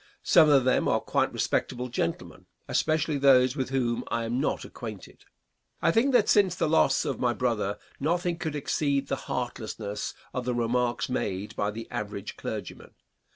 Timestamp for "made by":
11.07-11.69